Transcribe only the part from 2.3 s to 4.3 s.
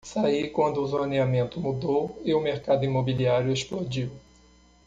o mercado imobiliário explodiu.